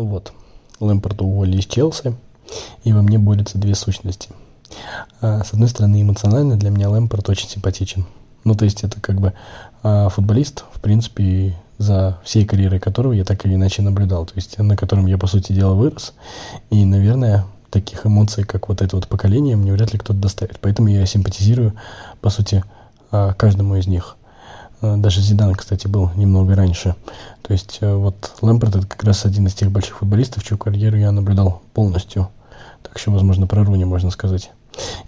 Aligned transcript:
Ну 0.00 0.06
вот, 0.06 0.32
Лэмпорта 0.80 1.24
уволили 1.24 1.58
из 1.58 1.66
Челси, 1.66 2.16
и 2.84 2.92
во 2.94 3.02
мне 3.02 3.18
борются 3.18 3.58
две 3.58 3.74
сущности. 3.74 4.30
А, 5.20 5.44
с 5.44 5.52
одной 5.52 5.68
стороны, 5.68 6.00
эмоционально 6.00 6.56
для 6.56 6.70
меня 6.70 6.88
Лэмпорт 6.88 7.28
очень 7.28 7.50
симпатичен. 7.50 8.06
Ну, 8.44 8.54
то 8.54 8.64
есть 8.64 8.82
это 8.82 8.98
как 8.98 9.20
бы 9.20 9.34
а, 9.82 10.08
футболист, 10.08 10.64
в 10.72 10.80
принципе, 10.80 11.54
за 11.76 12.18
всей 12.24 12.46
карьерой 12.46 12.80
которого 12.80 13.12
я 13.12 13.26
так 13.26 13.44
или 13.44 13.56
иначе 13.56 13.82
наблюдал. 13.82 14.24
То 14.24 14.32
есть 14.36 14.56
на 14.56 14.74
котором 14.74 15.04
я, 15.04 15.18
по 15.18 15.26
сути 15.26 15.52
дела, 15.52 15.74
вырос. 15.74 16.14
И, 16.70 16.82
наверное, 16.86 17.44
таких 17.68 18.06
эмоций, 18.06 18.44
как 18.44 18.70
вот 18.70 18.80
это 18.80 18.96
вот 18.96 19.06
поколение, 19.06 19.54
мне 19.56 19.70
вряд 19.70 19.92
ли 19.92 19.98
кто-то 19.98 20.18
доставит. 20.18 20.60
Поэтому 20.60 20.88
я 20.88 21.04
симпатизирую, 21.04 21.74
по 22.22 22.30
сути, 22.30 22.64
а, 23.10 23.34
каждому 23.34 23.76
из 23.76 23.86
них. 23.86 24.16
А, 24.80 24.96
даже 24.96 25.20
Зидан, 25.20 25.54
кстати, 25.54 25.86
был 25.86 26.10
немного 26.16 26.54
раньше. 26.54 26.94
То 27.42 27.52
есть 27.52 27.78
э, 27.80 27.94
вот 27.94 28.32
Лэмпорт 28.40 28.76
это 28.76 28.86
как 28.86 29.04
раз 29.04 29.24
один 29.24 29.46
из 29.46 29.54
тех 29.54 29.70
больших 29.70 29.98
футболистов, 29.98 30.44
чью 30.44 30.58
карьеру 30.58 30.96
я 30.96 31.12
наблюдал 31.12 31.62
полностью. 31.74 32.28
Так 32.82 32.96
еще, 32.96 33.10
возможно, 33.10 33.46
про 33.46 33.64
Руни 33.64 33.84
можно 33.84 34.10
сказать. 34.10 34.50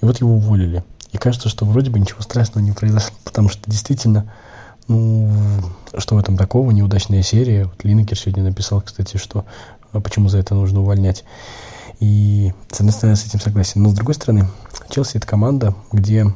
И 0.00 0.04
вот 0.04 0.20
его 0.20 0.34
уволили. 0.34 0.84
И 1.12 1.18
кажется, 1.18 1.48
что 1.48 1.64
вроде 1.64 1.90
бы 1.90 1.98
ничего 1.98 2.20
страшного 2.22 2.64
не 2.64 2.72
произошло, 2.72 3.14
потому 3.24 3.48
что 3.48 3.70
действительно, 3.70 4.32
ну, 4.88 5.30
что 5.96 6.16
в 6.16 6.18
этом 6.18 6.36
такого, 6.36 6.70
неудачная 6.70 7.22
серия. 7.22 7.64
Вот 7.64 7.84
Линекер 7.84 8.18
сегодня 8.18 8.42
написал, 8.44 8.80
кстати, 8.80 9.16
что 9.16 9.44
а 9.92 10.00
почему 10.00 10.28
за 10.28 10.38
это 10.38 10.54
нужно 10.54 10.80
увольнять. 10.80 11.24
И, 12.00 12.52
с 12.70 12.80
одной 12.80 12.92
стороны, 12.92 13.16
с 13.16 13.26
этим 13.26 13.40
согласен. 13.40 13.82
Но, 13.82 13.90
с 13.90 13.94
другой 13.94 14.14
стороны, 14.14 14.48
Челси– 14.88 15.16
это 15.18 15.26
команда, 15.26 15.74
где 15.92 16.26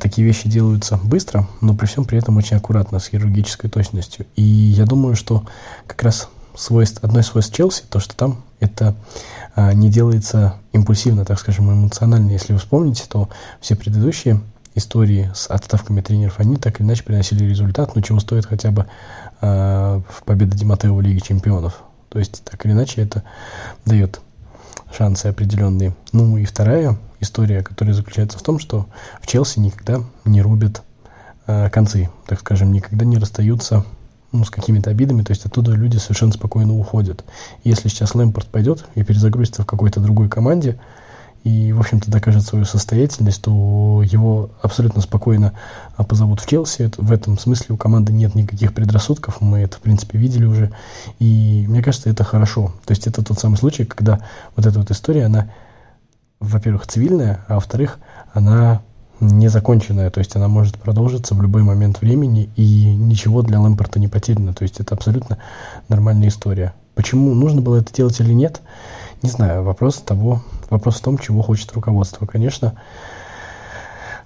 такие 0.00 0.26
вещи 0.26 0.48
делаются 0.48 0.96
быстро, 0.96 1.46
но 1.60 1.74
при 1.74 1.86
всем 1.86 2.04
при 2.04 2.18
этом 2.18 2.36
очень 2.36 2.56
аккуратно, 2.56 2.98
с 2.98 3.08
хирургической 3.08 3.68
точностью. 3.68 4.26
И 4.34 4.42
я 4.42 4.86
думаю, 4.86 5.16
что 5.16 5.44
как 5.86 6.02
раз 6.02 6.28
свойств, 6.56 7.04
одно 7.04 7.20
из 7.20 7.26
свойств 7.26 7.54
Челси, 7.54 7.84
то, 7.88 8.00
что 8.00 8.16
там 8.16 8.42
это 8.60 8.94
а, 9.54 9.72
не 9.72 9.90
делается 9.90 10.56
импульсивно, 10.72 11.24
так 11.24 11.38
скажем, 11.38 11.70
эмоционально. 11.70 12.30
Если 12.30 12.52
вы 12.52 12.58
вспомните, 12.58 13.04
то 13.08 13.28
все 13.60 13.76
предыдущие 13.76 14.40
истории 14.74 15.30
с 15.34 15.48
отставками 15.48 16.00
тренеров, 16.00 16.38
они 16.38 16.56
так 16.56 16.80
или 16.80 16.86
иначе 16.86 17.02
приносили 17.02 17.44
результат, 17.44 17.94
но 17.94 18.02
чего 18.02 18.20
стоит 18.20 18.46
хотя 18.46 18.70
бы 18.70 18.86
э, 19.40 20.00
победа 20.24 20.56
Диматео 20.56 20.94
в 20.94 21.00
Лиге 21.00 21.20
Чемпионов. 21.20 21.80
То 22.08 22.18
есть, 22.18 22.42
так 22.44 22.64
или 22.64 22.72
иначе, 22.72 23.02
это 23.02 23.22
дает 23.84 24.20
шансы 24.96 25.26
определенные. 25.26 25.94
Ну 26.12 26.36
и 26.36 26.44
вторая 26.44 26.96
история, 27.20 27.62
которая 27.62 27.94
заключается 27.94 28.38
в 28.38 28.42
том, 28.42 28.58
что 28.58 28.86
в 29.20 29.26
Челси 29.26 29.60
никогда 29.60 30.02
не 30.24 30.42
рубят 30.42 30.82
э, 31.46 31.70
концы, 31.70 32.10
так 32.26 32.40
скажем, 32.40 32.72
никогда 32.72 33.04
не 33.04 33.18
расстаются 33.18 33.84
ну, 34.32 34.44
с 34.44 34.50
какими-то 34.50 34.90
обидами, 34.90 35.22
то 35.22 35.30
есть 35.30 35.46
оттуда 35.46 35.72
люди 35.72 35.96
совершенно 35.96 36.32
спокойно 36.32 36.76
уходят. 36.76 37.24
Если 37.64 37.88
сейчас 37.88 38.14
Лэмпорт 38.14 38.48
пойдет 38.48 38.84
и 38.94 39.02
перезагрузится 39.02 39.62
в 39.62 39.66
какой-то 39.66 40.00
другой 40.00 40.28
команде, 40.28 40.78
и, 41.46 41.72
в 41.72 41.78
общем-то, 41.78 42.10
докажет 42.10 42.42
свою 42.42 42.64
состоятельность, 42.64 43.40
то 43.40 44.02
его 44.04 44.50
абсолютно 44.62 45.00
спокойно 45.00 45.52
а, 45.96 46.02
позовут 46.02 46.40
в 46.40 46.48
Челси. 46.48 46.90
В 46.96 47.12
этом 47.12 47.38
смысле 47.38 47.76
у 47.76 47.76
команды 47.76 48.12
нет 48.12 48.34
никаких 48.34 48.74
предрассудков, 48.74 49.40
мы 49.40 49.60
это, 49.60 49.76
в 49.76 49.80
принципе, 49.80 50.18
видели 50.18 50.44
уже. 50.44 50.72
И 51.20 51.64
мне 51.68 51.84
кажется, 51.84 52.10
это 52.10 52.24
хорошо. 52.24 52.74
То 52.84 52.90
есть 52.90 53.06
это 53.06 53.22
тот 53.22 53.38
самый 53.38 53.58
случай, 53.58 53.84
когда 53.84 54.18
вот 54.56 54.66
эта 54.66 54.76
вот 54.76 54.90
история, 54.90 55.26
она, 55.26 55.48
во-первых, 56.46 56.86
цивильная, 56.86 57.44
а 57.48 57.54
во-вторых, 57.54 57.98
она 58.32 58.82
незаконченная, 59.20 60.10
то 60.10 60.18
есть 60.18 60.36
она 60.36 60.48
может 60.48 60.76
продолжиться 60.76 61.34
в 61.34 61.42
любой 61.42 61.62
момент 61.62 62.00
времени, 62.00 62.50
и 62.56 62.94
ничего 62.94 63.42
для 63.42 63.60
Лэмпорта 63.60 63.98
не 63.98 64.08
потеряно, 64.08 64.52
то 64.52 64.62
есть 64.62 64.80
это 64.80 64.94
абсолютно 64.94 65.38
нормальная 65.88 66.28
история. 66.28 66.74
Почему 66.94 67.34
нужно 67.34 67.60
было 67.60 67.76
это 67.76 67.92
делать 67.92 68.20
или 68.20 68.32
нет, 68.32 68.60
не 69.22 69.30
знаю, 69.30 69.62
вопрос 69.62 69.96
того, 69.96 70.42
вопрос 70.70 70.96
в 70.96 71.02
том, 71.02 71.18
чего 71.18 71.42
хочет 71.42 71.72
руководство. 71.72 72.26
Конечно, 72.26 72.74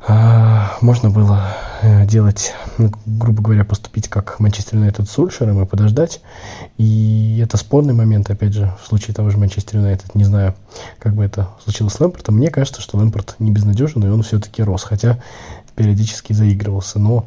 можно 0.09 1.11
было 1.11 1.57
э, 1.83 2.07
делать, 2.07 2.55
ну, 2.79 2.91
грубо 3.07 3.43
говоря, 3.43 3.65
поступить 3.65 4.09
как 4.09 4.41
Манчестер 4.41 4.77
Юнайтед 4.77 5.09
с 5.09 5.19
Ульшером 5.19 5.63
и 5.63 5.67
подождать. 5.67 6.23
И 6.79 7.39
это 7.43 7.57
спорный 7.57 7.93
момент, 7.93 8.31
опять 8.31 8.55
же, 8.55 8.73
в 8.83 8.87
случае 8.87 9.15
того 9.15 9.31
же 9.31 9.37
Манчестер 9.37 9.79
Юнайтед. 9.79 10.15
Не 10.15 10.25
знаю, 10.25 10.55
как 10.99 11.15
бы 11.15 11.25
это 11.25 11.49
случилось 11.63 11.93
с 11.93 12.01
Лэмпортом. 12.01 12.37
Мне 12.37 12.51
кажется, 12.51 12.81
что 12.81 12.97
Лэмпорт 12.97 13.37
не 13.39 13.51
безнадежен, 13.51 14.03
и 14.05 14.09
он 14.09 14.23
все-таки 14.23 14.63
рос, 14.63 14.85
хотя 14.85 15.21
периодически 15.77 16.33
заигрывался. 16.33 16.99
Но 16.99 17.27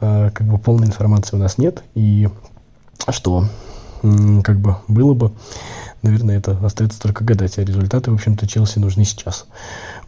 э, 0.00 0.30
как 0.34 0.46
бы 0.46 0.58
полной 0.58 0.88
информации 0.88 1.36
у 1.36 1.38
нас 1.38 1.58
нет. 1.58 1.82
И 1.94 2.28
что 3.08 3.46
как 4.42 4.58
бы 4.60 4.76
было 4.88 5.14
бы 5.14 5.32
наверное, 6.02 6.38
это 6.38 6.58
остается 6.64 7.00
только 7.00 7.24
гадать, 7.24 7.58
а 7.58 7.64
результаты, 7.64 8.10
в 8.10 8.14
общем-то, 8.14 8.46
Челси 8.46 8.78
нужны 8.78 9.04
сейчас. 9.04 9.46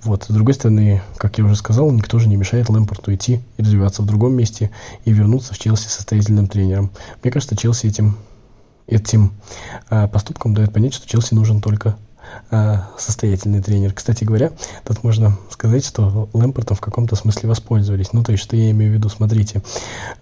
Вот. 0.03 0.25
С 0.25 0.29
другой 0.29 0.55
стороны, 0.55 1.03
как 1.17 1.39
я 1.39 1.45
уже 1.45 1.57
сказал, 1.57 1.91
никто 1.91 2.19
же 2.19 2.29
не 2.29 2.37
мешает 2.37 2.69
Лэмпорту 2.69 3.15
идти 3.15 3.41
и 3.57 3.63
развиваться 3.63 4.03
в 4.03 4.07
другом 4.07 4.35
месте 4.35 4.71
и 5.05 5.13
вернуться 5.13 5.55
в 5.55 5.59
Челси 5.59 5.89
состоятельным 5.89 6.47
тренером. 6.47 6.91
Мне 7.23 7.31
кажется, 7.31 7.57
Челси 7.57 7.87
этим, 7.87 8.17
этим 8.87 9.33
а, 9.89 10.09
поступком 10.09 10.55
дает 10.55 10.73
понять, 10.73 10.95
что 10.95 11.09
Челси 11.09 11.35
нужен 11.35 11.61
только 11.61 11.97
состоятельный 12.99 13.63
тренер. 13.63 13.93
Кстати 13.93 14.25
говоря, 14.25 14.53
тут 14.85 15.03
можно 15.05 15.37
сказать, 15.51 15.85
что 15.85 16.29
Лэмпортом 16.33 16.77
в 16.77 16.81
каком-то 16.81 17.17
смысле 17.17 17.49
воспользовались. 17.49 18.13
Ну, 18.13 18.23
то 18.23 18.33
есть, 18.33 18.45
что 18.45 18.57
я 18.57 18.71
имею 18.71 18.93
в 18.93 18.95
виду, 18.95 19.09
смотрите, 19.09 19.63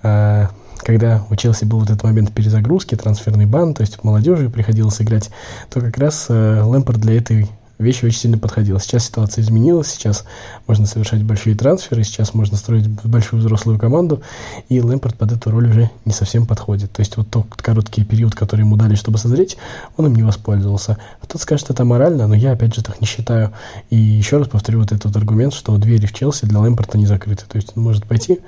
а, 0.02 0.50
когда 0.78 1.24
у 1.30 1.36
Челси 1.36 1.64
был 1.64 1.80
вот 1.80 1.90
этот 1.90 2.04
момент 2.04 2.32
перезагрузки, 2.32 2.94
трансферный 2.94 3.46
бан, 3.46 3.74
то 3.74 3.82
есть 3.82 4.02
молодежи 4.02 4.48
приходилось 4.48 5.00
играть, 5.00 5.30
то 5.68 5.80
как 5.80 5.98
раз 5.98 6.26
э, 6.28 6.62
Лэмпорт 6.62 7.00
для 7.00 7.16
этой 7.18 7.48
вещи 7.80 8.04
очень 8.04 8.18
сильно 8.18 8.38
подходил. 8.38 8.78
Сейчас 8.78 9.06
ситуация 9.06 9.42
изменилась, 9.42 9.88
сейчас 9.88 10.24
можно 10.66 10.86
совершать 10.86 11.22
большие 11.22 11.56
трансферы, 11.56 12.04
сейчас 12.04 12.34
можно 12.34 12.56
строить 12.56 12.88
большую 13.04 13.40
взрослую 13.40 13.78
команду, 13.78 14.22
и 14.68 14.80
Лэмпорт 14.80 15.16
под 15.16 15.32
эту 15.32 15.50
роль 15.50 15.68
уже 15.68 15.90
не 16.04 16.12
совсем 16.12 16.46
подходит. 16.46 16.92
То 16.92 17.00
есть 17.00 17.16
вот 17.16 17.30
тот 17.30 17.46
короткий 17.56 18.04
период, 18.04 18.34
который 18.34 18.60
ему 18.60 18.76
дали, 18.76 18.94
чтобы 18.94 19.18
созреть, 19.18 19.56
он 19.96 20.06
им 20.06 20.14
не 20.14 20.22
воспользовался. 20.22 20.98
Кто-то 21.22 21.38
скажет, 21.38 21.70
это 21.70 21.84
морально, 21.84 22.26
но 22.26 22.34
я 22.34 22.52
опять 22.52 22.74
же 22.74 22.82
так 22.82 23.00
не 23.00 23.06
считаю. 23.06 23.52
И 23.88 23.96
еще 23.96 24.38
раз 24.38 24.48
повторю 24.48 24.80
вот 24.80 24.92
этот 24.92 25.16
аргумент, 25.16 25.54
что 25.54 25.76
двери 25.78 26.06
в 26.06 26.12
Челси 26.12 26.46
для 26.46 26.60
Лэмпорта 26.60 26.98
не 26.98 27.06
закрыты. 27.06 27.44
То 27.48 27.56
есть 27.56 27.72
он 27.76 27.82
может 27.82 28.06
пойти 28.06 28.40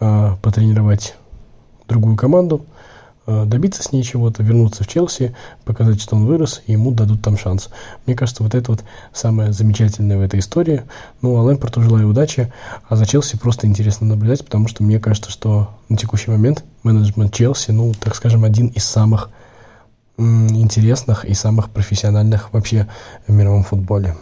э, 0.00 0.36
потренировать 0.42 1.14
другую 1.88 2.16
команду, 2.16 2.64
добиться 3.46 3.82
с 3.82 3.92
ней 3.92 4.02
чего-то, 4.02 4.42
вернуться 4.42 4.84
в 4.84 4.88
Челси, 4.88 5.34
показать, 5.64 6.00
что 6.00 6.16
он 6.16 6.26
вырос, 6.26 6.62
и 6.66 6.72
ему 6.72 6.90
дадут 6.90 7.22
там 7.22 7.38
шанс. 7.38 7.68
Мне 8.06 8.14
кажется, 8.16 8.42
вот 8.42 8.54
это 8.54 8.72
вот 8.72 8.84
самое 9.12 9.52
замечательное 9.52 10.18
в 10.18 10.20
этой 10.20 10.40
истории. 10.40 10.82
Ну, 11.22 11.36
а 11.36 11.42
Лэмпорту 11.42 11.82
желаю 11.82 12.08
удачи, 12.08 12.52
а 12.88 12.96
за 12.96 13.06
Челси 13.06 13.38
просто 13.38 13.66
интересно 13.66 14.06
наблюдать, 14.06 14.44
потому 14.44 14.68
что 14.68 14.82
мне 14.82 14.98
кажется, 14.98 15.30
что 15.30 15.70
на 15.88 15.96
текущий 15.96 16.30
момент 16.30 16.64
менеджмент 16.82 17.32
Челси, 17.32 17.70
ну, 17.72 17.92
так 17.94 18.14
скажем, 18.14 18.44
один 18.44 18.68
из 18.68 18.84
самых 18.84 19.30
интересных 20.18 21.24
и 21.24 21.34
самых 21.34 21.70
профессиональных 21.70 22.52
вообще 22.52 22.86
в 23.26 23.32
мировом 23.32 23.64
футболе. 23.64 24.16